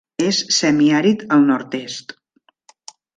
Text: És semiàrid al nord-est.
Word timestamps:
És 0.27 0.37
semiàrid 0.59 1.21
al 1.37 1.45
nord-est. 1.51 2.17